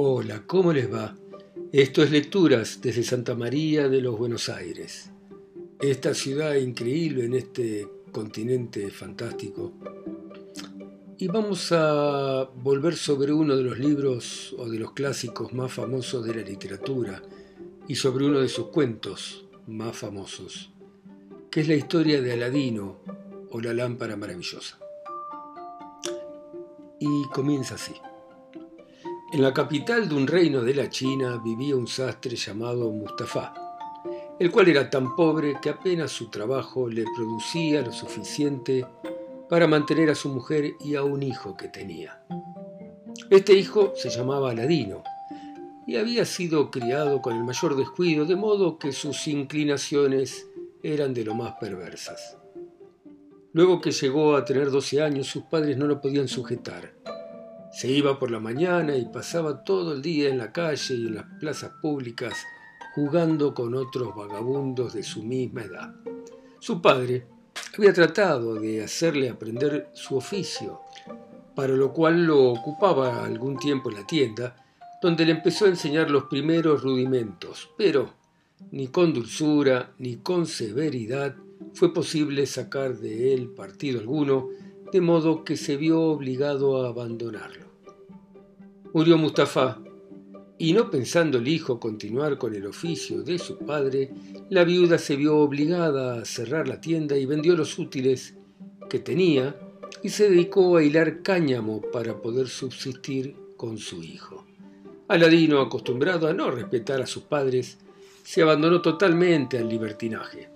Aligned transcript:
Hola, 0.00 0.44
¿cómo 0.46 0.72
les 0.72 0.94
va? 0.94 1.16
Esto 1.72 2.04
es 2.04 2.12
Lecturas 2.12 2.80
desde 2.80 3.02
Santa 3.02 3.34
María 3.34 3.88
de 3.88 4.00
los 4.00 4.16
Buenos 4.16 4.48
Aires. 4.48 5.10
Esta 5.80 6.14
ciudad 6.14 6.54
increíble 6.54 7.24
en 7.24 7.34
este 7.34 7.88
continente 8.12 8.92
fantástico. 8.92 9.72
Y 11.18 11.26
vamos 11.26 11.72
a 11.72 12.48
volver 12.62 12.94
sobre 12.94 13.32
uno 13.32 13.56
de 13.56 13.64
los 13.64 13.80
libros 13.80 14.54
o 14.56 14.68
de 14.68 14.78
los 14.78 14.92
clásicos 14.92 15.52
más 15.52 15.72
famosos 15.72 16.24
de 16.24 16.32
la 16.36 16.42
literatura 16.42 17.20
y 17.88 17.96
sobre 17.96 18.26
uno 18.26 18.38
de 18.38 18.48
sus 18.48 18.68
cuentos 18.68 19.46
más 19.66 19.96
famosos, 19.96 20.70
que 21.50 21.62
es 21.62 21.66
la 21.66 21.74
historia 21.74 22.22
de 22.22 22.34
Aladino 22.34 23.00
o 23.50 23.60
la 23.60 23.74
lámpara 23.74 24.16
maravillosa. 24.16 24.78
Y 27.00 27.24
comienza 27.34 27.74
así. 27.74 27.94
En 29.30 29.42
la 29.42 29.52
capital 29.52 30.08
de 30.08 30.14
un 30.14 30.26
reino 30.26 30.62
de 30.62 30.72
la 30.72 30.88
China 30.88 31.38
vivía 31.44 31.76
un 31.76 31.86
sastre 31.86 32.34
llamado 32.34 32.90
Mustafa, 32.90 33.52
el 34.38 34.50
cual 34.50 34.68
era 34.68 34.88
tan 34.88 35.14
pobre 35.14 35.58
que 35.60 35.68
apenas 35.68 36.12
su 36.12 36.30
trabajo 36.30 36.88
le 36.88 37.04
producía 37.14 37.82
lo 37.82 37.92
suficiente 37.92 38.86
para 39.50 39.66
mantener 39.66 40.08
a 40.08 40.14
su 40.14 40.30
mujer 40.30 40.72
y 40.80 40.94
a 40.94 41.02
un 41.02 41.22
hijo 41.22 41.58
que 41.58 41.68
tenía. 41.68 42.22
Este 43.28 43.52
hijo 43.52 43.92
se 43.96 44.08
llamaba 44.08 44.52
Aladino 44.52 45.04
y 45.86 45.96
había 45.96 46.24
sido 46.24 46.70
criado 46.70 47.20
con 47.20 47.36
el 47.36 47.44
mayor 47.44 47.76
descuido, 47.76 48.24
de 48.24 48.36
modo 48.36 48.78
que 48.78 48.92
sus 48.92 49.28
inclinaciones 49.28 50.48
eran 50.82 51.12
de 51.12 51.24
lo 51.24 51.34
más 51.34 51.52
perversas. 51.60 52.38
Luego 53.52 53.82
que 53.82 53.90
llegó 53.90 54.36
a 54.36 54.46
tener 54.46 54.70
12 54.70 55.02
años, 55.02 55.26
sus 55.26 55.42
padres 55.42 55.76
no 55.76 55.86
lo 55.86 56.00
podían 56.00 56.28
sujetar 56.28 56.97
se 57.78 57.86
iba 57.86 58.18
por 58.18 58.32
la 58.32 58.40
mañana 58.40 58.96
y 58.96 59.04
pasaba 59.04 59.62
todo 59.62 59.92
el 59.92 60.02
día 60.02 60.28
en 60.28 60.38
la 60.38 60.50
calle 60.50 60.96
y 60.96 61.06
en 61.06 61.14
las 61.14 61.26
plazas 61.38 61.70
públicas 61.80 62.34
jugando 62.96 63.54
con 63.54 63.72
otros 63.76 64.16
vagabundos 64.16 64.94
de 64.94 65.04
su 65.04 65.22
misma 65.22 65.62
edad. 65.62 65.94
Su 66.58 66.82
padre 66.82 67.28
había 67.76 67.92
tratado 67.92 68.56
de 68.56 68.82
hacerle 68.82 69.30
aprender 69.30 69.90
su 69.92 70.16
oficio, 70.16 70.80
para 71.54 71.72
lo 71.72 71.92
cual 71.92 72.24
lo 72.24 72.50
ocupaba 72.50 73.24
algún 73.24 73.56
tiempo 73.56 73.90
en 73.90 73.98
la 73.98 74.06
tienda, 74.08 74.56
donde 75.00 75.24
le 75.24 75.30
empezó 75.30 75.66
a 75.66 75.68
enseñar 75.68 76.10
los 76.10 76.24
primeros 76.24 76.82
rudimentos, 76.82 77.70
pero 77.76 78.12
ni 78.72 78.88
con 78.88 79.14
dulzura 79.14 79.92
ni 79.98 80.16
con 80.16 80.46
severidad 80.46 81.36
fue 81.74 81.94
posible 81.94 82.44
sacar 82.46 82.96
de 82.96 83.34
él 83.34 83.50
partido 83.50 84.00
alguno 84.00 84.48
de 84.90 85.00
modo 85.00 85.44
que 85.44 85.56
se 85.56 85.76
vio 85.76 86.02
obligado 86.02 86.84
a 86.84 86.88
abandonarlo. 86.88 87.67
Murió 88.94 89.18
Mustafa, 89.18 89.78
y 90.56 90.72
no 90.72 90.90
pensando 90.90 91.38
el 91.38 91.46
hijo 91.46 91.78
continuar 91.78 92.38
con 92.38 92.54
el 92.54 92.66
oficio 92.66 93.22
de 93.22 93.38
su 93.38 93.58
padre, 93.58 94.10
la 94.48 94.64
viuda 94.64 94.98
se 94.98 95.14
vio 95.14 95.36
obligada 95.36 96.20
a 96.20 96.24
cerrar 96.24 96.66
la 96.66 96.80
tienda 96.80 97.16
y 97.16 97.26
vendió 97.26 97.54
los 97.54 97.78
útiles 97.78 98.34
que 98.88 98.98
tenía 98.98 99.54
y 100.02 100.08
se 100.08 100.30
dedicó 100.30 100.76
a 100.76 100.82
hilar 100.82 101.22
cáñamo 101.22 101.80
para 101.80 102.20
poder 102.20 102.48
subsistir 102.48 103.36
con 103.56 103.78
su 103.78 104.02
hijo. 104.02 104.44
Aladino, 105.08 105.60
acostumbrado 105.60 106.26
a 106.26 106.32
no 106.32 106.50
respetar 106.50 107.00
a 107.00 107.06
sus 107.06 107.22
padres, 107.24 107.78
se 108.24 108.42
abandonó 108.42 108.82
totalmente 108.82 109.58
al 109.58 109.68
libertinaje. 109.68 110.48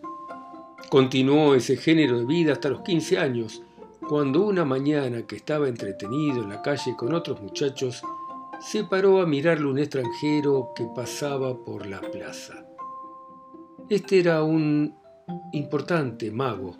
Continuó 0.90 1.54
ese 1.54 1.76
género 1.76 2.18
de 2.18 2.26
vida 2.26 2.52
hasta 2.52 2.70
los 2.70 2.82
15 2.82 3.18
años, 3.18 3.62
cuando 4.08 4.42
una 4.42 4.64
mañana 4.64 5.26
que 5.26 5.36
estaba 5.36 5.68
entretenido 5.68 6.42
en 6.42 6.50
la 6.50 6.60
calle 6.60 6.94
con 6.96 7.14
otros 7.14 7.40
muchachos, 7.40 8.02
se 8.62 8.84
paró 8.84 9.20
a 9.20 9.26
mirarle 9.26 9.66
un 9.66 9.78
extranjero 9.78 10.72
que 10.74 10.86
pasaba 10.94 11.64
por 11.64 11.84
la 11.84 12.00
plaza. 12.00 12.64
Este 13.88 14.20
era 14.20 14.44
un 14.44 14.94
importante 15.52 16.30
mago 16.30 16.76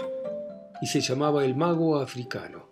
y 0.80 0.86
se 0.86 1.00
llamaba 1.00 1.44
el 1.44 1.56
mago 1.56 1.98
africano. 1.98 2.70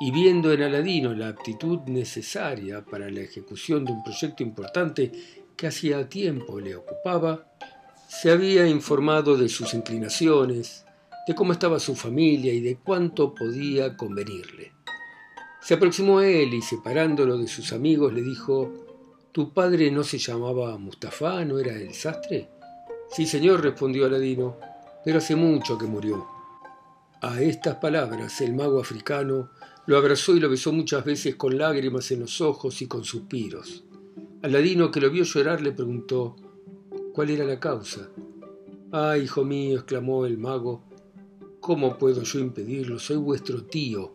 Y 0.00 0.10
viendo 0.10 0.52
en 0.52 0.62
Aladino 0.62 1.14
la 1.14 1.28
aptitud 1.28 1.80
necesaria 1.86 2.84
para 2.84 3.10
la 3.10 3.20
ejecución 3.20 3.86
de 3.86 3.92
un 3.92 4.02
proyecto 4.02 4.42
importante 4.42 5.12
que 5.56 5.66
hacía 5.66 6.08
tiempo 6.08 6.60
le 6.60 6.76
ocupaba, 6.76 7.46
se 8.06 8.30
había 8.30 8.66
informado 8.66 9.36
de 9.36 9.48
sus 9.48 9.72
inclinaciones, 9.72 10.84
de 11.26 11.34
cómo 11.34 11.52
estaba 11.52 11.80
su 11.80 11.94
familia 11.94 12.52
y 12.52 12.60
de 12.60 12.76
cuánto 12.76 13.34
podía 13.34 13.96
convenirle. 13.96 14.72
Se 15.62 15.74
aproximó 15.74 16.18
a 16.18 16.26
él 16.26 16.54
y 16.54 16.62
separándolo 16.62 17.36
de 17.36 17.46
sus 17.46 17.72
amigos 17.72 18.12
le 18.12 18.22
dijo, 18.22 18.72
¿Tu 19.32 19.52
padre 19.52 19.90
no 19.90 20.02
se 20.02 20.18
llamaba 20.18 20.76
Mustafa, 20.78 21.44
no 21.44 21.58
era 21.58 21.74
el 21.74 21.94
sastre? 21.94 22.48
Sí, 23.10 23.26
señor, 23.26 23.62
respondió 23.62 24.06
Aladino, 24.06 24.56
pero 25.04 25.18
hace 25.18 25.36
mucho 25.36 25.78
que 25.78 25.86
murió. 25.86 26.26
A 27.22 27.40
estas 27.40 27.76
palabras 27.76 28.40
el 28.40 28.54
mago 28.54 28.80
africano 28.80 29.50
lo 29.86 29.96
abrazó 29.96 30.34
y 30.34 30.40
lo 30.40 30.48
besó 30.48 30.72
muchas 30.72 31.04
veces 31.04 31.36
con 31.36 31.56
lágrimas 31.58 32.10
en 32.10 32.20
los 32.20 32.40
ojos 32.40 32.80
y 32.82 32.86
con 32.86 33.04
suspiros. 33.04 33.84
Aladino, 34.42 34.90
que 34.90 35.00
lo 35.00 35.10
vio 35.10 35.24
llorar, 35.24 35.60
le 35.60 35.72
preguntó, 35.72 36.36
¿cuál 37.12 37.30
era 37.30 37.44
la 37.44 37.60
causa? 37.60 38.08
Ah, 38.90 39.16
hijo 39.18 39.44
mío, 39.44 39.76
exclamó 39.76 40.24
el 40.26 40.38
mago, 40.38 40.82
¿Cómo 41.60 41.98
puedo 41.98 42.22
yo 42.22 42.38
impedirlo? 42.38 42.98
Soy 42.98 43.18
vuestro 43.18 43.62
tío, 43.64 44.14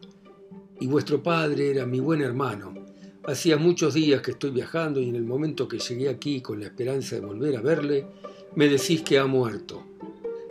y 0.79 0.87
vuestro 0.87 1.21
padre 1.21 1.71
era 1.71 1.85
mi 1.85 1.99
buen 1.99 2.21
hermano. 2.21 2.73
Hacía 3.23 3.57
muchos 3.57 3.93
días 3.93 4.21
que 4.21 4.31
estoy 4.31 4.51
viajando 4.51 4.99
y 4.99 5.09
en 5.09 5.15
el 5.15 5.23
momento 5.23 5.67
que 5.67 5.79
llegué 5.79 6.09
aquí 6.09 6.41
con 6.41 6.59
la 6.59 6.67
esperanza 6.67 7.15
de 7.15 7.21
volver 7.21 7.57
a 7.57 7.61
verle, 7.61 8.05
me 8.55 8.67
decís 8.67 9.01
que 9.01 9.17
ha 9.17 9.25
muerto. 9.25 9.83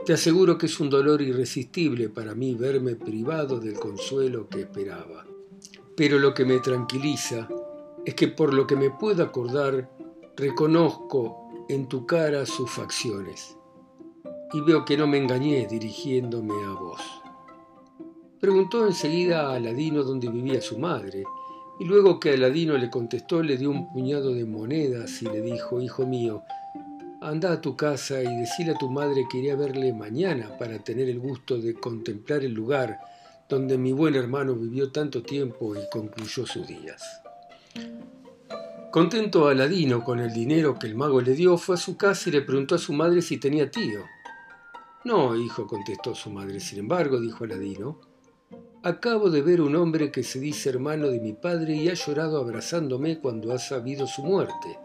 Te 0.04 0.12
aseguro 0.12 0.58
que 0.58 0.66
es 0.66 0.80
un 0.80 0.90
dolor 0.90 1.22
irresistible 1.22 2.08
para 2.08 2.34
mí 2.34 2.54
verme 2.54 2.96
privado 2.96 3.60
del 3.60 3.74
consuelo 3.74 4.48
que 4.48 4.60
esperaba. 4.60 5.24
Pero 5.96 6.18
lo 6.18 6.34
que 6.34 6.44
me 6.44 6.58
tranquiliza 6.58 7.48
es 8.04 8.14
que 8.14 8.28
por 8.28 8.52
lo 8.52 8.66
que 8.66 8.76
me 8.76 8.90
puedo 8.90 9.22
acordar, 9.22 9.90
reconozco 10.36 11.66
en 11.68 11.88
tu 11.88 12.04
cara 12.06 12.44
sus 12.44 12.70
facciones 12.70 13.56
y 14.52 14.60
veo 14.60 14.84
que 14.84 14.96
no 14.96 15.06
me 15.06 15.18
engañé 15.18 15.66
dirigiéndome 15.66 16.54
a 16.64 16.72
vos. 16.72 17.23
Preguntó 18.44 18.86
enseguida 18.86 19.48
a 19.48 19.54
Aladino 19.54 20.02
dónde 20.02 20.28
vivía 20.28 20.60
su 20.60 20.78
madre, 20.78 21.24
y 21.80 21.84
luego 21.86 22.20
que 22.20 22.34
Aladino 22.34 22.76
le 22.76 22.90
contestó 22.90 23.42
le 23.42 23.56
dio 23.56 23.70
un 23.70 23.90
puñado 23.90 24.34
de 24.34 24.44
monedas 24.44 25.22
y 25.22 25.24
le 25.24 25.40
dijo, 25.40 25.80
Hijo 25.80 26.04
mío, 26.04 26.42
anda 27.22 27.52
a 27.52 27.62
tu 27.62 27.74
casa 27.74 28.22
y 28.22 28.36
decile 28.36 28.72
a 28.72 28.76
tu 28.76 28.90
madre 28.90 29.24
que 29.30 29.38
iré 29.38 29.52
a 29.52 29.56
verle 29.56 29.94
mañana 29.94 30.58
para 30.58 30.78
tener 30.78 31.08
el 31.08 31.20
gusto 31.20 31.56
de 31.56 31.72
contemplar 31.72 32.44
el 32.44 32.52
lugar 32.52 32.98
donde 33.48 33.78
mi 33.78 33.92
buen 33.92 34.14
hermano 34.14 34.54
vivió 34.54 34.92
tanto 34.92 35.22
tiempo 35.22 35.74
y 35.74 35.88
concluyó 35.90 36.44
sus 36.44 36.66
días. 36.66 37.02
Contento 38.90 39.48
Aladino 39.48 40.04
con 40.04 40.20
el 40.20 40.34
dinero 40.34 40.78
que 40.78 40.86
el 40.86 40.96
mago 40.96 41.22
le 41.22 41.32
dio, 41.32 41.56
fue 41.56 41.76
a 41.76 41.78
su 41.78 41.96
casa 41.96 42.28
y 42.28 42.32
le 42.32 42.42
preguntó 42.42 42.74
a 42.74 42.78
su 42.78 42.92
madre 42.92 43.22
si 43.22 43.38
tenía 43.38 43.70
tío. 43.70 44.00
No, 45.04 45.34
hijo, 45.34 45.66
contestó 45.66 46.14
su 46.14 46.28
madre. 46.28 46.60
Sin 46.60 46.80
embargo, 46.80 47.18
dijo 47.18 47.44
Aladino, 47.44 48.12
acabo 48.84 49.30
de 49.30 49.40
ver 49.40 49.62
un 49.62 49.76
hombre 49.76 50.10
que 50.10 50.22
se 50.22 50.38
dice 50.38 50.68
hermano 50.68 51.08
de 51.08 51.18
mi 51.18 51.32
padre 51.32 51.74
y 51.74 51.88
ha 51.88 51.94
llorado 51.94 52.36
abrazándome 52.36 53.18
cuando 53.18 53.50
ha 53.54 53.58
sabido 53.58 54.06
su 54.06 54.22
muerte. 54.22 54.78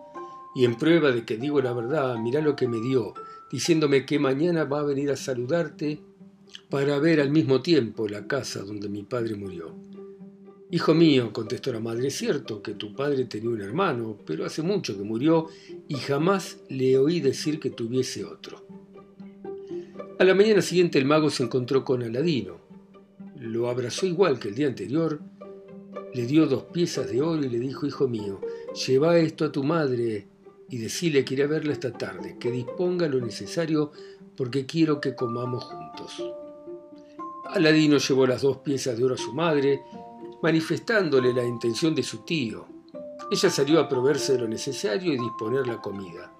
Y 0.55 0.63
en 0.63 0.77
prueba 0.77 1.11
de 1.11 1.25
que 1.25 1.35
digo 1.35 1.61
la 1.61 1.73
verdad, 1.73 2.15
mira 2.17 2.39
lo 2.39 2.55
que 2.55 2.69
me 2.69 2.79
dio, 2.79 3.13
diciéndome 3.51 4.05
que 4.05 4.17
mañana 4.17 4.63
va 4.63 4.79
a 4.79 4.83
venir 4.83 5.11
a 5.11 5.17
saludarte 5.17 5.99
para 6.69 6.97
ver 6.97 7.19
al 7.19 7.29
mismo 7.29 7.61
tiempo 7.61 8.07
la 8.07 8.25
casa 8.25 8.61
donde 8.61 8.87
mi 8.87 9.03
padre 9.03 9.35
murió. 9.35 9.75
Hijo 10.71 10.93
mío, 10.93 11.33
contestó 11.33 11.73
la 11.73 11.81
madre, 11.81 12.09
cierto 12.09 12.61
que 12.61 12.75
tu 12.75 12.95
padre 12.95 13.25
tenía 13.25 13.49
un 13.49 13.61
hermano, 13.61 14.17
pero 14.25 14.45
hace 14.45 14.61
mucho 14.61 14.95
que 14.95 15.03
murió 15.03 15.47
y 15.89 15.95
jamás 15.95 16.59
le 16.69 16.97
oí 16.97 17.19
decir 17.19 17.59
que 17.59 17.71
tuviese 17.71 18.23
otro. 18.23 18.65
A 20.17 20.23
la 20.23 20.35
mañana 20.35 20.61
siguiente 20.61 20.99
el 20.99 21.05
mago 21.05 21.29
se 21.29 21.43
encontró 21.43 21.83
con 21.83 22.01
Aladino. 22.01 22.68
Lo 23.39 23.69
abrazó 23.69 24.05
igual 24.05 24.39
que 24.39 24.49
el 24.49 24.55
día 24.55 24.67
anterior, 24.67 25.19
le 26.13 26.25
dio 26.25 26.45
dos 26.45 26.63
piezas 26.63 27.09
de 27.09 27.21
oro 27.21 27.43
y 27.43 27.49
le 27.49 27.59
dijo, 27.59 27.85
hijo 27.85 28.07
mío, 28.07 28.41
lleva 28.85 29.17
esto 29.17 29.45
a 29.45 29.51
tu 29.51 29.63
madre 29.63 30.27
y 30.69 30.77
decile 30.77 31.23
que 31.25 31.35
iré 31.35 31.43
a 31.43 31.47
verla 31.47 31.73
esta 31.73 31.91
tarde, 31.91 32.37
que 32.39 32.51
disponga 32.51 33.07
lo 33.07 33.19
necesario 33.19 33.91
porque 34.35 34.65
quiero 34.65 34.99
que 34.99 35.15
comamos 35.15 35.63
juntos. 35.63 36.23
Aladino 37.45 37.97
llevó 37.97 38.27
las 38.27 38.41
dos 38.41 38.57
piezas 38.57 38.97
de 38.97 39.05
oro 39.05 39.15
a 39.15 39.17
su 39.17 39.33
madre, 39.33 39.81
manifestándole 40.41 41.33
la 41.33 41.43
intención 41.43 41.95
de 41.95 42.03
su 42.03 42.19
tío. 42.19 42.67
Ella 43.31 43.49
salió 43.49 43.79
a 43.79 43.89
proveerse 43.89 44.33
de 44.33 44.39
lo 44.39 44.47
necesario 44.47 45.13
y 45.13 45.17
disponer 45.17 45.65
la 45.65 45.81
comida 45.81 46.33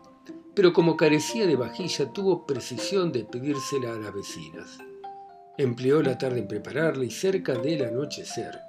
pero 0.59 0.73
como 0.73 0.97
carecía 0.97 1.47
de 1.47 1.55
vajilla 1.55 2.11
tuvo 2.11 2.45
precisión 2.45 3.13
de 3.13 3.23
pedírsela 3.23 3.93
a 3.93 3.95
las 3.97 4.13
vecinas. 4.13 4.77
Empleó 5.59 6.01
la 6.01 6.17
tarde 6.17 6.39
en 6.39 6.47
prepararla 6.47 7.03
y 7.03 7.11
cerca 7.11 7.53
del 7.53 7.83
anochecer, 7.83 8.61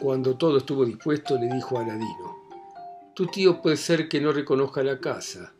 cuando 0.00 0.36
todo 0.36 0.58
estuvo 0.58 0.84
dispuesto, 0.84 1.36
le 1.36 1.52
dijo 1.52 1.76
a 1.76 1.82
Aladino, 1.82 2.36
Tu 3.16 3.26
tío 3.26 3.60
puede 3.60 3.76
ser 3.76 4.08
que 4.08 4.20
no 4.20 4.30
reconozca 4.30 4.84
la 4.84 5.00
casa. 5.00 5.52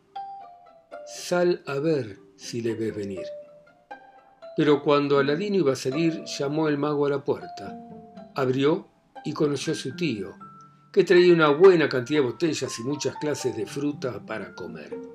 Sal 1.05 1.61
a 1.67 1.77
ver 1.79 2.19
si 2.37 2.61
le 2.61 2.73
ves 2.75 2.95
venir. 2.95 3.25
Pero 4.55 4.81
cuando 4.81 5.19
Aladino 5.19 5.57
iba 5.57 5.73
a 5.73 5.75
salir, 5.75 6.23
llamó 6.23 6.69
el 6.69 6.77
mago 6.77 7.05
a 7.05 7.09
la 7.09 7.25
puerta. 7.25 7.77
Abrió 8.33 8.87
y 9.25 9.33
conoció 9.33 9.73
a 9.73 9.75
su 9.75 9.93
tío, 9.93 10.37
que 10.93 11.03
traía 11.03 11.33
una 11.33 11.49
buena 11.49 11.89
cantidad 11.89 12.21
de 12.21 12.27
botellas 12.27 12.79
y 12.79 12.83
muchas 12.83 13.17
clases 13.17 13.57
de 13.57 13.65
fruta 13.65 14.25
para 14.25 14.55
comer. 14.55 15.10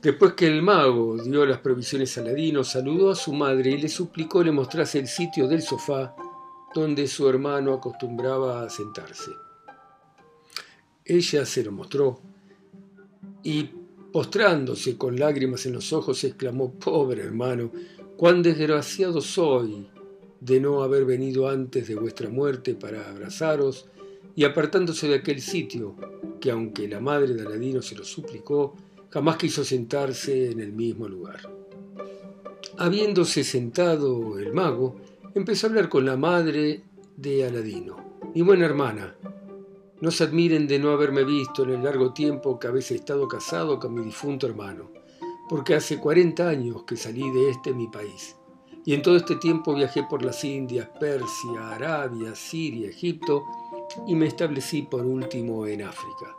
Después 0.00 0.34
que 0.34 0.46
el 0.46 0.62
mago 0.62 1.20
dio 1.20 1.44
las 1.44 1.58
provisiones 1.58 2.16
a 2.16 2.20
Aladino, 2.20 2.62
saludó 2.62 3.10
a 3.10 3.16
su 3.16 3.32
madre 3.32 3.70
y 3.70 3.78
le 3.78 3.88
suplicó 3.88 4.44
le 4.44 4.52
mostrase 4.52 5.00
el 5.00 5.08
sitio 5.08 5.48
del 5.48 5.60
sofá 5.62 6.14
donde 6.74 7.08
su 7.08 7.28
hermano 7.28 7.72
acostumbraba 7.72 8.62
a 8.62 8.70
sentarse. 8.70 9.32
Ella 11.04 11.44
se 11.44 11.64
lo 11.64 11.72
mostró 11.72 12.20
y, 13.42 13.70
postrándose 14.12 14.96
con 14.96 15.18
lágrimas 15.18 15.66
en 15.66 15.72
los 15.72 15.92
ojos, 15.92 16.22
exclamó, 16.22 16.74
pobre 16.74 17.22
hermano, 17.22 17.72
cuán 18.16 18.42
desgraciado 18.42 19.20
soy 19.20 19.88
de 20.40 20.60
no 20.60 20.82
haber 20.82 21.04
venido 21.04 21.48
antes 21.48 21.88
de 21.88 21.96
vuestra 21.96 22.28
muerte 22.28 22.74
para 22.74 23.08
abrazaros, 23.08 23.86
y 24.36 24.44
apartándose 24.44 25.08
de 25.08 25.16
aquel 25.16 25.40
sitio, 25.40 25.96
que 26.40 26.52
aunque 26.52 26.86
la 26.86 27.00
madre 27.00 27.34
de 27.34 27.42
Aladino 27.42 27.82
se 27.82 27.96
lo 27.96 28.04
suplicó, 28.04 28.76
jamás 29.10 29.36
quiso 29.36 29.64
sentarse 29.64 30.50
en 30.50 30.60
el 30.60 30.72
mismo 30.72 31.08
lugar. 31.08 31.40
Habiéndose 32.76 33.44
sentado 33.44 34.38
el 34.38 34.52
mago, 34.52 34.96
empezó 35.34 35.66
a 35.66 35.70
hablar 35.70 35.88
con 35.88 36.04
la 36.04 36.16
madre 36.16 36.82
de 37.16 37.46
Aladino. 37.46 37.96
Mi 38.34 38.42
buena 38.42 38.66
hermana, 38.66 39.16
no 40.00 40.10
se 40.12 40.24
admiren 40.24 40.68
de 40.68 40.78
no 40.78 40.90
haberme 40.90 41.24
visto 41.24 41.64
en 41.64 41.70
el 41.70 41.82
largo 41.82 42.12
tiempo 42.12 42.58
que 42.58 42.68
habéis 42.68 42.90
estado 42.92 43.26
casado 43.26 43.80
con 43.80 43.94
mi 43.94 44.04
difunto 44.04 44.46
hermano, 44.46 44.90
porque 45.48 45.74
hace 45.74 45.98
40 45.98 46.48
años 46.48 46.84
que 46.84 46.96
salí 46.96 47.28
de 47.30 47.50
este 47.50 47.72
mi 47.72 47.88
país. 47.88 48.36
Y 48.84 48.94
en 48.94 49.02
todo 49.02 49.16
este 49.16 49.36
tiempo 49.36 49.74
viajé 49.74 50.04
por 50.04 50.24
las 50.24 50.44
Indias, 50.44 50.88
Persia, 51.00 51.72
Arabia, 51.74 52.34
Siria, 52.34 52.88
Egipto 52.88 53.44
y 54.06 54.14
me 54.14 54.26
establecí 54.26 54.82
por 54.82 55.04
último 55.04 55.66
en 55.66 55.82
África. 55.82 56.36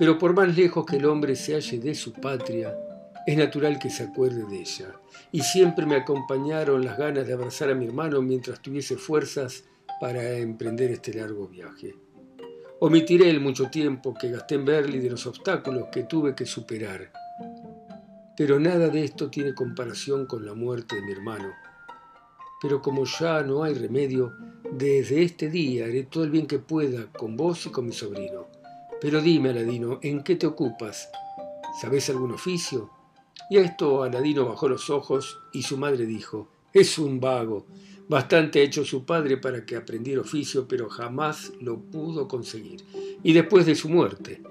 Pero 0.00 0.16
por 0.16 0.32
más 0.32 0.56
lejos 0.56 0.86
que 0.86 0.96
el 0.96 1.04
hombre 1.04 1.36
se 1.36 1.52
halle 1.52 1.78
de 1.78 1.94
su 1.94 2.14
patria, 2.14 2.74
es 3.26 3.36
natural 3.36 3.78
que 3.78 3.90
se 3.90 4.04
acuerde 4.04 4.46
de 4.46 4.60
ella, 4.60 4.94
y 5.30 5.42
siempre 5.42 5.84
me 5.84 5.96
acompañaron 5.96 6.82
las 6.82 6.96
ganas 6.96 7.26
de 7.26 7.34
abrazar 7.34 7.68
a 7.68 7.74
mi 7.74 7.84
hermano 7.84 8.22
mientras 8.22 8.62
tuviese 8.62 8.96
fuerzas 8.96 9.64
para 10.00 10.38
emprender 10.38 10.90
este 10.90 11.12
largo 11.12 11.48
viaje. 11.48 11.96
Omitiré 12.78 13.28
el 13.28 13.40
mucho 13.40 13.68
tiempo 13.68 14.14
que 14.14 14.30
gasté 14.30 14.54
en 14.54 14.64
Berlín 14.64 15.02
de 15.02 15.10
los 15.10 15.26
obstáculos 15.26 15.88
que 15.92 16.04
tuve 16.04 16.34
que 16.34 16.46
superar. 16.46 17.12
Pero 18.38 18.58
nada 18.58 18.88
de 18.88 19.04
esto 19.04 19.28
tiene 19.28 19.54
comparación 19.54 20.24
con 20.24 20.46
la 20.46 20.54
muerte 20.54 20.96
de 20.96 21.02
mi 21.02 21.12
hermano. 21.12 21.52
Pero 22.62 22.80
como 22.80 23.04
ya 23.04 23.42
no 23.42 23.64
hay 23.64 23.74
remedio, 23.74 24.32
desde 24.72 25.22
este 25.22 25.50
día 25.50 25.84
haré 25.84 26.04
todo 26.04 26.24
el 26.24 26.30
bien 26.30 26.46
que 26.46 26.58
pueda 26.58 27.12
con 27.12 27.36
vos 27.36 27.66
y 27.66 27.70
con 27.70 27.84
mi 27.84 27.92
sobrino. 27.92 28.49
Pero 29.00 29.20
dime, 29.20 29.50
Aladino, 29.50 29.98
¿en 30.02 30.22
qué 30.22 30.36
te 30.36 30.46
ocupas? 30.46 31.08
¿Sabes 31.80 32.10
algún 32.10 32.32
oficio? 32.32 32.90
Y 33.48 33.58
a 33.58 33.62
esto 33.62 34.02
Aladino 34.02 34.46
bajó 34.46 34.68
los 34.68 34.90
ojos 34.90 35.38
y 35.52 35.62
su 35.62 35.76
madre 35.76 36.06
dijo, 36.06 36.48
es 36.72 36.98
un 36.98 37.18
vago, 37.18 37.66
Bastante 38.10 38.58
ha 38.58 38.64
hecho 38.64 38.84
su 38.84 39.04
padre 39.04 39.36
para 39.36 39.64
que 39.64 39.76
aprendiera 39.76 40.22
oficio, 40.22 40.66
pero 40.66 40.88
jamás 40.88 41.52
lo 41.60 41.78
pudo 41.78 42.26
conseguir. 42.26 42.82
Y 43.22 43.32
después 43.32 43.66
de 43.66 43.76
su 43.76 43.88
muerte, 43.88 44.42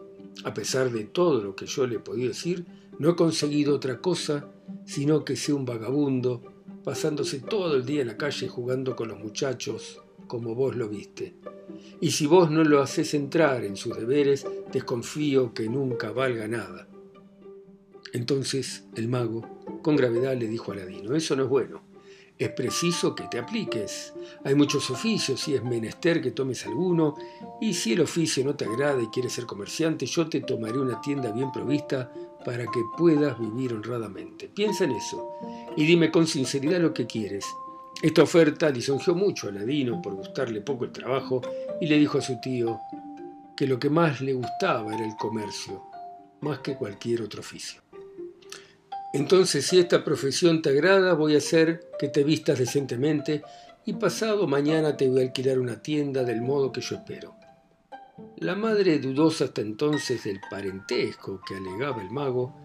a 0.45 0.53
pesar 0.53 0.89
de 0.91 1.03
todo 1.03 1.43
lo 1.43 1.57
que 1.57 1.65
yo 1.65 1.85
le 1.85 1.99
podido 1.99 2.29
decir, 2.29 2.65
no 2.99 3.09
he 3.09 3.15
conseguido 3.17 3.75
otra 3.75 3.99
cosa 3.99 4.49
sino 4.85 5.25
que 5.25 5.35
sea 5.35 5.55
un 5.55 5.65
vagabundo, 5.65 6.41
pasándose 6.85 7.41
todo 7.41 7.75
el 7.75 7.85
día 7.85 7.99
en 7.99 8.07
la 8.07 8.17
calle 8.17 8.47
jugando 8.47 8.95
con 8.95 9.09
los 9.09 9.19
muchachos, 9.19 9.99
como 10.29 10.55
vos 10.55 10.77
lo 10.77 10.87
viste. 10.87 11.35
Y 11.99 12.11
si 12.11 12.25
vos 12.25 12.49
no 12.49 12.63
lo 12.63 12.81
haces 12.81 13.13
entrar 13.13 13.65
en 13.65 13.75
sus 13.75 13.97
deberes, 13.97 14.47
desconfío 14.71 15.53
que 15.53 15.67
nunca 15.67 16.13
valga 16.13 16.47
nada. 16.47 16.87
Entonces 18.13 18.85
el 18.95 19.09
mago, 19.09 19.45
con 19.81 19.97
gravedad, 19.97 20.37
le 20.37 20.47
dijo 20.47 20.71
a 20.71 20.75
Aladino, 20.75 21.13
eso 21.13 21.35
no 21.35 21.43
es 21.43 21.49
bueno 21.49 21.89
es 22.39 22.49
preciso 22.51 23.13
que 23.13 23.25
te 23.25 23.37
apliques. 23.37 24.13
Hay 24.45 24.55
muchos 24.55 24.89
oficios 24.89 25.45
y 25.49 25.55
es 25.55 25.63
menester 25.63 26.21
que 26.21 26.31
tomes 26.31 26.65
alguno, 26.65 27.15
y 27.59 27.73
si 27.73 27.91
el 27.91 28.01
oficio 28.01 28.45
no 28.45 28.55
te 28.55 28.63
agrada 28.63 29.03
y 29.03 29.07
quieres 29.07 29.33
ser 29.33 29.45
comerciante, 29.45 30.05
yo 30.05 30.29
te 30.29 30.39
tomaré 30.39 30.79
una 30.79 31.01
tienda 31.01 31.31
bien 31.31 31.51
provista 31.51 32.11
para 32.45 32.63
que 32.63 32.81
puedas 32.97 33.37
vivir 33.37 33.73
honradamente. 33.73 34.47
Piensa 34.47 34.85
en 34.85 34.91
eso 34.91 35.33
y 35.75 35.85
dime 35.85 36.11
con 36.11 36.25
sinceridad 36.25 36.79
lo 36.79 36.93
que 36.93 37.05
quieres. 37.05 37.45
Esta 38.01 38.23
oferta 38.23 38.69
lisonjeó 38.69 39.13
mucho 39.13 39.49
a 39.49 39.51
Ladino 39.51 40.01
por 40.01 40.13
gustarle 40.15 40.61
poco 40.61 40.85
el 40.85 40.91
trabajo 40.93 41.41
y 41.81 41.87
le 41.87 41.97
dijo 41.97 42.17
a 42.17 42.21
su 42.21 42.39
tío 42.39 42.79
que 43.57 43.67
lo 43.67 43.77
que 43.77 43.89
más 43.89 44.21
le 44.21 44.33
gustaba 44.33 44.95
era 44.95 45.05
el 45.05 45.17
comercio, 45.17 45.83
más 46.39 46.59
que 46.59 46.75
cualquier 46.75 47.21
otro 47.21 47.41
oficio. 47.41 47.81
Entonces, 49.11 49.65
si 49.65 49.79
esta 49.79 50.05
profesión 50.05 50.61
te 50.61 50.69
agrada, 50.69 51.13
voy 51.13 51.35
a 51.35 51.39
hacer 51.39 51.89
que 51.99 52.07
te 52.07 52.23
vistas 52.23 52.59
decentemente 52.59 53.43
y 53.85 53.93
pasado 53.93 54.47
mañana 54.47 54.95
te 54.95 55.09
voy 55.09 55.19
a 55.19 55.23
alquilar 55.23 55.59
una 55.59 55.81
tienda 55.81 56.23
del 56.23 56.41
modo 56.41 56.71
que 56.71 56.79
yo 56.79 56.95
espero. 56.95 57.35
La 58.37 58.55
madre, 58.55 58.99
dudosa 58.99 59.45
hasta 59.45 59.59
entonces 59.59 60.23
del 60.23 60.39
parentesco 60.49 61.41
que 61.45 61.55
alegaba 61.55 62.01
el 62.01 62.11
mago, 62.11 62.55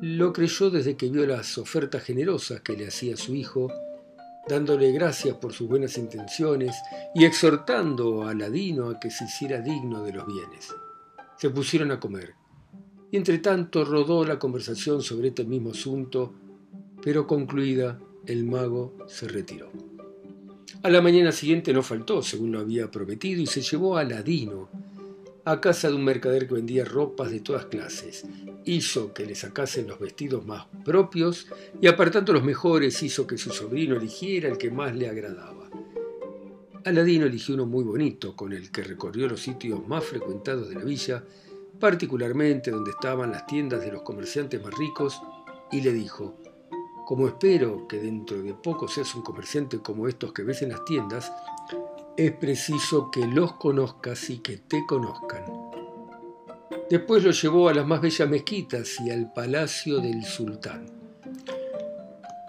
lo 0.00 0.32
creyó 0.32 0.70
desde 0.70 0.96
que 0.96 1.08
vio 1.08 1.24
las 1.24 1.56
ofertas 1.56 2.02
generosas 2.02 2.62
que 2.62 2.72
le 2.72 2.88
hacía 2.88 3.16
su 3.16 3.34
hijo, 3.36 3.70
dándole 4.50 4.90
gracias 4.90 5.36
por 5.36 5.52
sus 5.52 5.68
buenas 5.68 5.96
intenciones 5.96 6.76
y 7.14 7.24
exhortando 7.24 8.24
a 8.24 8.30
Aladino 8.30 8.90
a 8.90 8.98
que 8.98 9.10
se 9.10 9.24
hiciera 9.24 9.60
digno 9.60 10.02
de 10.02 10.12
los 10.12 10.26
bienes. 10.26 10.74
Se 11.38 11.50
pusieron 11.50 11.92
a 11.92 12.00
comer 12.00 12.34
y 13.10 13.16
entre 13.16 13.38
tanto 13.38 13.84
rodó 13.84 14.24
la 14.24 14.38
conversación 14.38 15.02
sobre 15.02 15.28
este 15.28 15.44
mismo 15.44 15.70
asunto, 15.70 16.34
pero 17.02 17.26
concluida, 17.26 17.98
el 18.26 18.44
mago 18.44 18.96
se 19.06 19.28
retiró. 19.28 19.70
A 20.82 20.90
la 20.90 21.00
mañana 21.00 21.32
siguiente 21.32 21.72
no 21.72 21.82
faltó, 21.82 22.22
según 22.22 22.52
lo 22.52 22.60
había 22.60 22.90
prometido, 22.90 23.40
y 23.40 23.46
se 23.46 23.62
llevó 23.62 23.96
a 23.96 24.04
Ladino 24.04 24.68
a 25.44 25.60
casa 25.60 25.88
de 25.88 25.94
un 25.94 26.04
mercader 26.04 26.46
que 26.46 26.54
vendía 26.54 26.84
ropas 26.84 27.30
de 27.30 27.40
todas 27.40 27.66
clases. 27.66 28.24
Hizo 28.64 29.12
que 29.14 29.26
le 29.26 29.34
sacasen 29.34 29.86
los 29.86 29.98
vestidos 29.98 30.44
más 30.44 30.66
propios 30.84 31.46
y 31.80 31.86
apartando 31.86 32.32
los 32.32 32.44
mejores 32.44 33.02
hizo 33.02 33.26
que 33.26 33.38
su 33.38 33.50
sobrino 33.50 33.96
eligiera 33.96 34.48
el 34.48 34.58
que 34.58 34.70
más 34.70 34.94
le 34.94 35.08
agradaba. 35.08 35.70
Aladino 36.84 37.26
eligió 37.26 37.54
uno 37.54 37.66
muy 37.66 37.84
bonito, 37.84 38.34
con 38.34 38.52
el 38.52 38.70
que 38.70 38.82
recorrió 38.82 39.28
los 39.28 39.40
sitios 39.40 39.86
más 39.86 40.04
frecuentados 40.04 40.68
de 40.68 40.76
la 40.76 40.84
villa 40.84 41.24
particularmente 41.80 42.70
donde 42.70 42.90
estaban 42.92 43.32
las 43.32 43.46
tiendas 43.46 43.80
de 43.80 43.90
los 43.90 44.02
comerciantes 44.02 44.62
más 44.62 44.74
ricos, 44.74 45.20
y 45.72 45.80
le 45.80 45.92
dijo, 45.92 46.36
como 47.06 47.26
espero 47.26 47.88
que 47.88 47.98
dentro 47.98 48.42
de 48.42 48.54
poco 48.54 48.86
seas 48.86 49.14
un 49.14 49.22
comerciante 49.22 49.78
como 49.78 50.06
estos 50.06 50.32
que 50.32 50.42
ves 50.42 50.62
en 50.62 50.70
las 50.70 50.84
tiendas, 50.84 51.32
es 52.16 52.32
preciso 52.32 53.10
que 53.10 53.26
los 53.26 53.54
conozcas 53.54 54.30
y 54.30 54.38
que 54.38 54.58
te 54.58 54.84
conozcan. 54.86 55.44
Después 56.90 57.22
lo 57.22 57.30
llevó 57.30 57.68
a 57.68 57.74
las 57.74 57.86
más 57.86 58.00
bellas 58.00 58.28
mezquitas 58.28 59.00
y 59.00 59.10
al 59.10 59.32
palacio 59.32 59.98
del 60.00 60.24
sultán. 60.24 60.86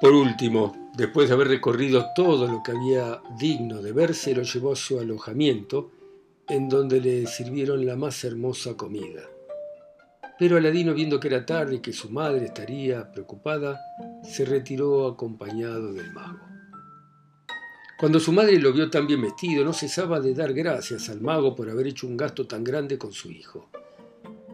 Por 0.02 0.14
último, 0.14 0.90
después 0.98 1.30
de 1.30 1.36
haber 1.36 1.48
recorrido 1.48 2.08
todo 2.16 2.48
lo 2.48 2.64
que 2.64 2.72
había 2.72 3.22
digno 3.40 3.82
de 3.82 3.92
verse, 3.92 4.34
lo 4.34 4.42
llevó 4.42 4.74
a 4.74 4.76
su 4.76 5.00
alojamiento, 5.00 5.92
en 6.50 6.68
donde 6.68 7.00
le 7.00 7.28
sirvieron 7.28 7.86
la 7.86 7.96
más 7.96 8.24
hermosa 8.24 8.76
comida. 8.76 9.22
Pero 10.40 10.58
Aladino, 10.58 10.96
viendo 10.96 11.20
que 11.20 11.28
era 11.28 11.46
tarde 11.46 11.76
y 11.76 11.80
que 11.80 11.94
su 11.94 12.10
madre 12.10 12.46
estaría 12.46 13.12
preocupada, 13.12 13.80
se 14.24 14.44
retiró 14.44 15.08
acompañado 15.08 15.94
del 15.94 16.12
mago. 16.14 16.51
Cuando 18.02 18.20
su 18.20 18.32
madre 18.32 18.60
lo 18.60 18.74
vio 18.74 18.90
tan 18.90 19.06
bien 19.06 19.22
vestido, 19.22 19.64
no 19.64 19.74
cesaba 19.74 20.20
de 20.20 20.34
dar 20.34 20.54
gracias 20.54 21.08
al 21.10 21.22
mago 21.22 21.56
por 21.56 21.70
haber 21.70 21.86
hecho 21.86 22.08
un 22.08 22.18
gasto 22.18 22.48
tan 22.48 22.64
grande 22.64 22.98
con 22.98 23.14
su 23.14 23.30
hijo. 23.30 23.70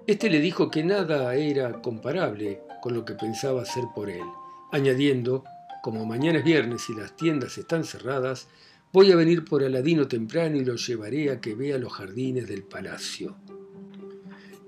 Este 0.05 0.29
le 0.29 0.41
dijo 0.41 0.69
que 0.69 0.83
nada 0.83 1.33
era 1.33 1.81
comparable 1.81 2.59
con 2.81 2.93
lo 2.93 3.05
que 3.05 3.13
pensaba 3.13 3.61
hacer 3.61 3.85
por 3.95 4.09
él, 4.09 4.25
añadiendo, 4.73 5.45
como 5.81 6.05
mañana 6.05 6.39
es 6.39 6.43
viernes 6.43 6.89
y 6.89 6.95
las 6.95 7.15
tiendas 7.15 7.57
están 7.57 7.85
cerradas, 7.85 8.49
Voy 8.91 9.11
a 9.11 9.15
venir 9.15 9.45
por 9.45 9.63
Aladino 9.63 10.07
temprano 10.07 10.57
y 10.57 10.65
lo 10.65 10.75
llevaré 10.75 11.29
a 11.29 11.39
que 11.39 11.55
vea 11.55 11.77
los 11.77 11.93
jardines 11.93 12.47
del 12.47 12.63
palacio. 12.63 13.37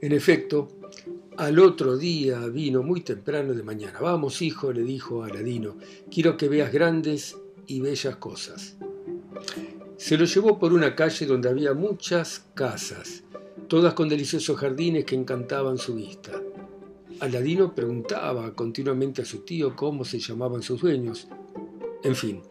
En 0.02 0.12
efecto, 0.12 0.68
al 1.38 1.58
otro 1.58 1.98
día 1.98 2.40
vino 2.48 2.84
muy 2.84 3.02
temprano 3.02 3.54
de 3.54 3.64
mañana. 3.64 4.00
Vamos, 4.02 4.42
hijo, 4.42 4.72
le 4.72 4.84
dijo 4.84 5.24
a 5.24 5.28
Aladino, 5.28 5.78
quiero 6.12 6.38
que 6.38 6.50
veas 6.50 6.72
grandes 6.72 7.38
y 7.70 7.80
bellas 7.82 8.16
cosas. 8.18 8.76
Se 9.96 10.18
lo 10.18 10.26
llevó 10.26 10.58
por 10.58 10.74
una 10.74 10.96
calle 10.96 11.26
donde 11.26 11.50
había 11.50 11.74
muchas 11.74 12.46
casas, 12.56 13.24
todas 13.68 13.94
con 13.94 14.10
deliciosos 14.10 14.58
jardines 14.58 15.06
que 15.06 15.16
encantaban 15.16 15.78
su 15.78 15.96
vista. 15.96 16.32
Aladino 17.20 17.76
preguntaba 17.76 18.56
continuamente 18.56 19.22
a 19.22 19.26
su 19.26 19.46
tío 19.46 19.76
cómo 19.76 20.04
se 20.04 20.20
llamaban 20.20 20.64
sus 20.64 20.82
dueños. 20.82 21.28
En 22.04 22.16
fin, 22.16 22.42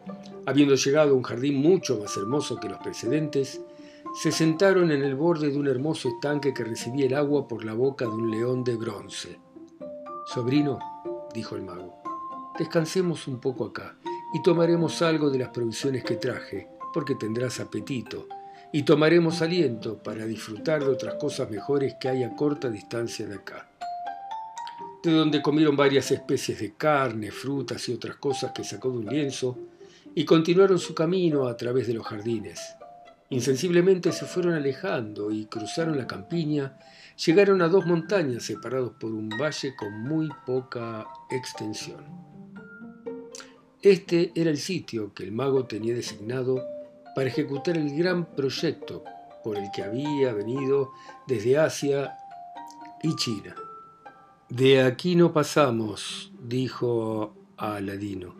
habiendo 0.45 0.75
llegado 0.75 1.11
a 1.11 1.15
un 1.15 1.23
jardín 1.23 1.55
mucho 1.55 1.99
más 1.99 2.15
hermoso 2.15 2.57
que 2.59 2.69
los 2.69 2.79
precedentes, 2.79 3.61
se 4.21 4.31
sentaron 4.31 4.91
en 4.91 5.03
el 5.03 5.15
borde 5.15 5.49
de 5.49 5.57
un 5.57 5.67
hermoso 5.67 6.07
estanque 6.07 6.53
que 6.53 6.63
recibía 6.63 7.07
el 7.07 7.15
agua 7.15 7.47
por 7.47 7.65
la 7.65 7.73
boca 7.73 8.05
de 8.05 8.11
un 8.11 8.31
león 8.31 8.63
de 8.63 8.75
bronce. 8.75 9.39
Sobrino, 10.33 10.79
dijo 11.33 11.55
el 11.55 11.63
mago, 11.63 12.01
descansemos 12.57 13.27
un 13.27 13.39
poco 13.39 13.65
acá 13.65 13.98
y 14.33 14.41
tomaremos 14.41 15.01
algo 15.01 15.29
de 15.29 15.39
las 15.39 15.49
provisiones 15.49 16.03
que 16.03 16.15
traje, 16.15 16.67
porque 16.93 17.15
tendrás 17.15 17.59
apetito, 17.59 18.27
y 18.71 18.83
tomaremos 18.83 19.41
aliento 19.41 19.97
para 19.97 20.25
disfrutar 20.25 20.83
de 20.83 20.89
otras 20.89 21.15
cosas 21.15 21.49
mejores 21.49 21.95
que 21.99 22.09
hay 22.09 22.23
a 22.23 22.35
corta 22.35 22.69
distancia 22.69 23.25
de 23.25 23.35
acá. 23.35 23.67
De 25.03 25.11
donde 25.11 25.41
comieron 25.41 25.75
varias 25.75 26.11
especies 26.11 26.59
de 26.59 26.75
carne, 26.75 27.31
frutas 27.31 27.87
y 27.89 27.93
otras 27.93 28.17
cosas 28.17 28.51
que 28.53 28.63
sacó 28.63 28.91
de 28.91 28.97
un 28.99 29.05
lienzo, 29.05 29.57
y 30.13 30.25
continuaron 30.25 30.77
su 30.79 30.93
camino 30.93 31.47
a 31.47 31.57
través 31.57 31.87
de 31.87 31.93
los 31.93 32.05
jardines. 32.05 32.75
Insensiblemente 33.29 34.11
se 34.11 34.25
fueron 34.25 34.53
alejando 34.53 35.31
y 35.31 35.45
cruzaron 35.45 35.97
la 35.97 36.07
campiña, 36.07 36.77
llegaron 37.25 37.61
a 37.61 37.67
dos 37.67 37.85
montañas 37.85 38.43
separados 38.43 38.93
por 38.99 39.11
un 39.11 39.29
valle 39.29 39.75
con 39.75 40.01
muy 40.01 40.29
poca 40.45 41.05
extensión. 41.29 42.38
Este 43.81 44.33
era 44.35 44.49
el 44.49 44.57
sitio 44.57 45.13
que 45.13 45.23
el 45.23 45.31
mago 45.31 45.63
tenía 45.63 45.93
designado 45.93 46.61
para 47.15 47.29
ejecutar 47.29 47.77
el 47.77 47.95
gran 47.95 48.25
proyecto 48.35 49.05
por 49.41 49.57
el 49.57 49.71
que 49.73 49.83
había 49.83 50.33
venido 50.33 50.91
desde 51.27 51.57
Asia 51.57 52.17
y 53.01 53.15
China. 53.15 53.55
De 54.49 54.81
aquí 54.81 55.15
no 55.15 55.31
pasamos, 55.31 56.33
dijo 56.45 57.33
Aladino. 57.55 58.35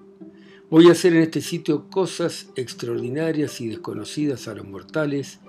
Voy 0.70 0.90
a 0.90 0.92
hacer 0.92 1.14
en 1.14 1.22
este 1.22 1.40
sitio 1.40 1.90
cosas 1.90 2.50
extraordinarias 2.58 3.62
y 3.62 3.70
desconocidas 3.70 4.50
a 4.50 4.56
los 4.56 4.68
mortales, 4.68 5.40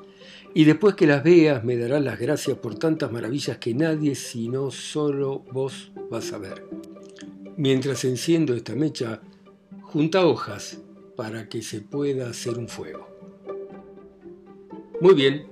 y 0.55 0.65
después 0.65 0.95
que 0.95 1.09
las 1.09 1.25
veas 1.25 1.65
me 1.65 1.77
darás 1.77 2.03
las 2.03 2.19
gracias 2.19 2.59
por 2.59 2.77
tantas 2.77 3.11
maravillas 3.11 3.59
que 3.59 3.75
nadie 3.75 4.15
sino 4.15 4.71
solo 4.71 5.45
vos 5.51 5.91
vas 6.11 6.33
a 6.33 6.39
ver. 6.39 6.65
Mientras 7.57 8.05
enciendo 8.05 8.55
esta 8.55 8.75
mecha, 8.75 9.21
junta 9.91 10.25
hojas 10.25 10.79
para 11.17 11.49
que 11.49 11.63
se 11.63 11.81
pueda 11.81 12.31
hacer 12.31 12.59
un 12.59 12.69
fuego. 12.69 13.09
Muy 15.01 15.15
bien, 15.15 15.49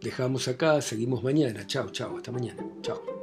dejamos 0.00 0.48
acá, 0.48 0.80
seguimos 0.82 1.22
mañana. 1.22 1.64
Chao, 1.66 1.90
chao, 1.90 2.16
hasta 2.16 2.32
mañana. 2.32 2.64
Chao. 2.82 3.17